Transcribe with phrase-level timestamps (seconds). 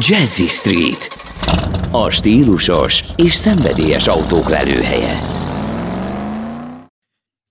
[0.00, 1.08] Jazzy Street.
[1.90, 5.12] A stílusos és szenvedélyes autók lelőhelye.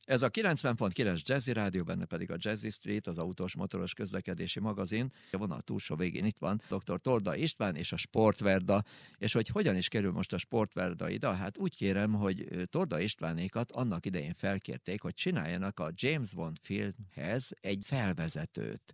[0.06, 5.14] Ez a 90.9 Jazzy Rádió, benne pedig a Jazzy Street, az autós motoros közlekedési magazin.
[5.32, 7.00] A vonal túlsó végén itt van dr.
[7.02, 8.84] Torda István és a Sportverda.
[9.18, 11.36] És hogy hogyan is kerül most a Sportverda ide?
[11.36, 17.50] Hát úgy kérem, hogy Torda Istvánékat annak idején felkérték, hogy csináljanak a James Bond filmhez
[17.62, 18.94] egy felvezetőt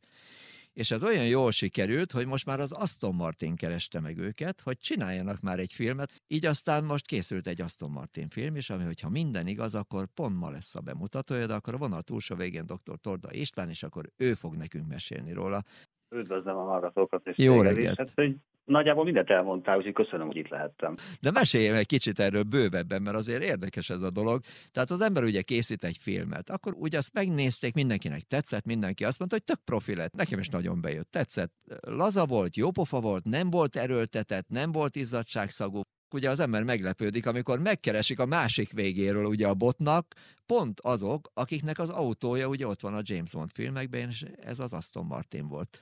[0.73, 4.77] és ez olyan jól sikerült, hogy most már az Aston Martin kereste meg őket, hogy
[4.77, 9.09] csináljanak már egy filmet, így aztán most készült egy Aston Martin film is, ami, hogyha
[9.09, 13.00] minden igaz, akkor pont ma lesz a bemutatója, de akkor a vonal túlsó végén dr.
[13.01, 15.64] Torda István, és akkor ő fog nekünk mesélni róla.
[16.09, 17.97] Üdvözlöm a hallgatókat és Jó reggelt!
[17.97, 20.95] Hát, hogy nagyjából mindent elmondtál, úgyhogy köszönöm, hogy itt lehettem.
[21.21, 24.41] De mesélj egy kicsit erről bővebben, mert azért érdekes ez a dolog.
[24.71, 29.19] Tehát az ember ugye készít egy filmet, akkor ugye azt megnézték, mindenkinek tetszett, mindenki azt
[29.19, 29.95] mondta, hogy tök profi.
[30.11, 31.53] Nekem is nagyon bejött, tetszett.
[31.81, 35.81] Laza volt, jópofa volt, nem volt erőltetett, nem volt izzadságszagú,
[36.14, 40.14] ugye az ember meglepődik, amikor megkeresik a másik végéről ugye a botnak,
[40.45, 44.73] pont azok, akiknek az autója ugye ott van a James Bond filmekben, és ez az
[44.73, 45.81] Aston Martin volt.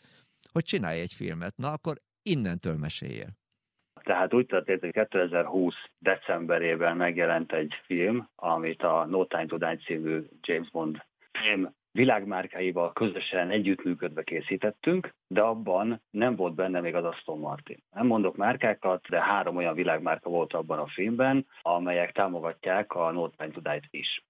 [0.51, 1.57] Hogy csinálj egy filmet.
[1.57, 3.27] Na akkor innentől mesélje.
[4.03, 9.77] Tehát úgy történt, hogy 2020 decemberében megjelent egy film, amit a No Time to Die
[9.77, 17.03] című James Bond film világmárkáival közösen együttműködve készítettünk, de abban nem volt benne még az
[17.03, 17.83] Aston Martin.
[17.91, 23.29] Nem mondok márkákat, de három olyan világmárka volt abban a filmben, amelyek támogatják a No
[23.29, 24.23] Time to Die-t is.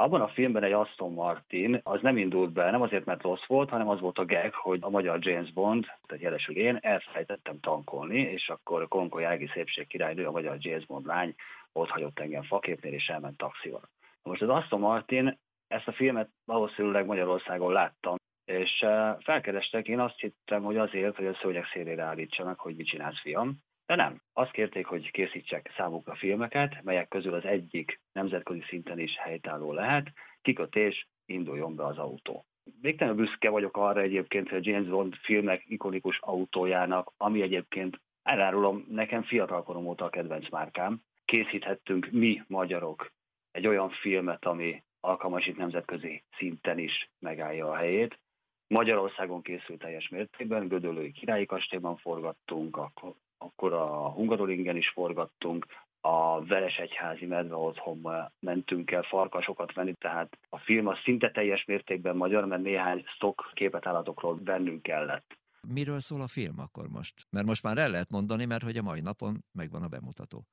[0.00, 3.70] Abban a filmben egy Aston Martin az nem indult be, nem azért, mert rossz volt,
[3.70, 8.18] hanem az volt a gag, hogy a magyar James Bond, tehát jelesül én, elfelejtettem tankolni,
[8.18, 11.34] és akkor Konko Jági szépség királynő, a magyar James Bond lány
[11.72, 13.88] ott hagyott engem faképnél, és elment taxival.
[14.22, 20.20] Most az Aston Martin, ezt a filmet valószínűleg Magyarországon láttam, és eh, felkerestek, én azt
[20.20, 23.58] hittem, hogy azért, hogy a szőnyeg szélére állítsanak, hogy mit csinálsz, fiam.
[23.90, 24.22] De nem.
[24.32, 30.12] Azt kérték, hogy készítsek számukra filmeket, melyek közül az egyik nemzetközi szinten is helytálló lehet,
[30.42, 32.44] kikötés, induljon be az autó.
[32.80, 39.22] Végtelenül büszke vagyok arra egyébként, hogy James Bond filmek ikonikus autójának, ami egyébként elárulom, nekem
[39.22, 43.12] fiatalkorom óta a kedvenc márkám, készíthettünk mi magyarok
[43.50, 48.20] egy olyan filmet, ami alkalmas itt nemzetközi szinten is megállja a helyét.
[48.66, 55.66] Magyarországon készült teljes mértékben, Gödöllői Királyi Kastélyban forgattunk, akkor akkor a Hungarolingen is forgattunk,
[56.00, 61.64] a Veres Egyházi medve otthonba mentünk el farkasokat venni, tehát a film az szinte teljes
[61.64, 65.38] mértékben magyar, mert néhány stock képet állatokról vennünk kellett.
[65.68, 67.14] Miről szól a film akkor most?
[67.30, 70.44] Mert most már el lehet mondani, mert hogy a mai napon megvan a bemutató.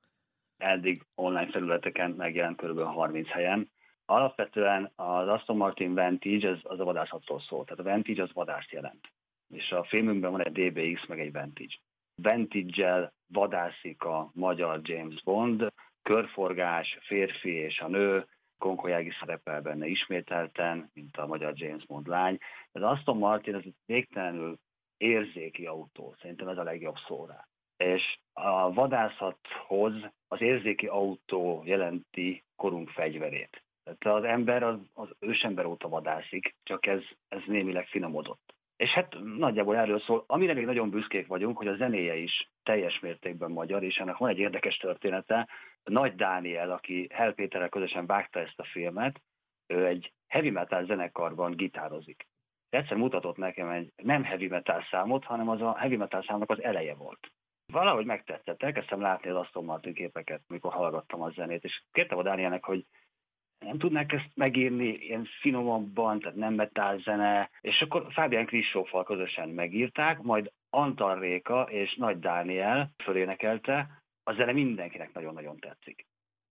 [0.56, 2.80] Eddig online felületeken megjelent kb.
[2.80, 3.70] 30 helyen.
[4.04, 8.70] Alapvetően az Aston Martin Vantage az, az a vadászatról szól, tehát a Vantage az vadást
[8.70, 9.12] jelent.
[9.48, 11.74] És a filmünkben van egy DBX meg egy Vantage
[12.22, 18.26] vintage vadászik a magyar James Bond, körforgás, férfi és a nő,
[18.58, 22.38] Konkolyági szerepel benne ismételten, mint a magyar James Bond lány.
[22.72, 24.58] Az Aston Martin az végtelenül
[24.96, 27.46] érzéki autó, szerintem ez a legjobb szó rá.
[27.76, 29.92] És a vadászathoz
[30.28, 33.62] az érzéki autó jelenti korunk fegyverét.
[33.84, 38.54] Tehát az ember az, az ősember óta vadászik, csak ez, ez némileg finomodott.
[38.78, 40.24] És hát nagyjából erről szól.
[40.26, 44.28] Amire még nagyon büszkék vagyunk, hogy a zenéje is teljes mértékben magyar, és ennek van
[44.28, 45.48] egy érdekes története.
[45.84, 49.20] Nagy Dániel, aki Hel Péterrel közösen vágta ezt a filmet,
[49.66, 52.26] ő egy heavy metal zenekarban gitározik.
[52.68, 56.62] Egyszer mutatott nekem egy nem heavy metal számot, hanem az a heavy metal számnak az
[56.62, 57.32] eleje volt.
[57.72, 62.22] Valahogy megtetszett, elkezdtem látni az Aston Martin képeket, mikor hallgattam a zenét, és kértem a
[62.22, 62.84] Dánielnek, hogy
[63.58, 69.48] nem tudnák ezt megírni ilyen finomabban, tehát nem metal zene, és akkor Fábián Kristóffal közösen
[69.48, 76.06] megírták, majd Antal Réka és Nagy Dániel fölénekelte, a zene mindenkinek nagyon-nagyon tetszik.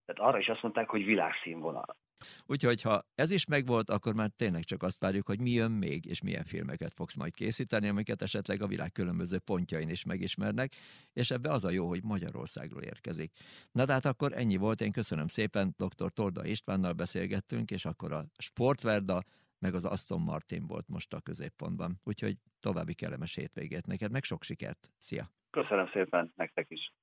[0.06, 1.96] Tehát arra is azt mondták, hogy világszínvonal.
[2.46, 6.06] Úgyhogy ha ez is megvolt, akkor már tényleg csak azt várjuk, hogy mi jön még,
[6.06, 10.74] és milyen filmeket fogsz majd készíteni, amiket esetleg a világ különböző pontjain is megismernek,
[11.14, 13.32] és ebbe az a jó, hogy Magyarországról érkezik.
[13.72, 16.12] Na de hát akkor ennyi volt, én köszönöm szépen, dr.
[16.12, 19.24] Torda Istvánnal beszélgettünk, és akkor a Sportverda,
[19.60, 22.00] meg az Aston Martin volt most a középpontban.
[22.04, 24.92] Úgyhogy további kellemes hétvégét neked, meg sok sikert.
[25.00, 25.32] Szia!
[25.50, 26.94] Köszönöm szépen, nektek is!